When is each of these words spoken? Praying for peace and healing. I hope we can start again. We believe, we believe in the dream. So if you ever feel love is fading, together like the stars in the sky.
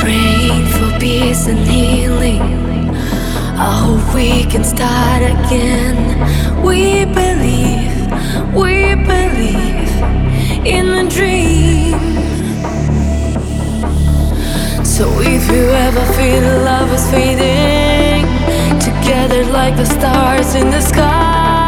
Praying 0.00 0.66
for 0.76 0.98
peace 1.00 1.46
and 1.48 1.58
healing. 1.66 2.42
I 3.58 3.70
hope 3.84 4.14
we 4.14 4.44
can 4.44 4.64
start 4.64 5.22
again. 5.22 5.96
We 6.62 7.04
believe, 7.06 7.96
we 8.54 8.94
believe 8.94 9.92
in 10.64 10.86
the 10.96 11.04
dream. 11.10 11.98
So 14.84 15.04
if 15.20 15.50
you 15.50 15.64
ever 15.86 16.04
feel 16.14 16.42
love 16.64 16.92
is 16.92 17.10
fading, 17.10 18.24
together 18.78 19.44
like 19.52 19.76
the 19.76 19.86
stars 19.86 20.54
in 20.54 20.70
the 20.70 20.80
sky. 20.80 21.65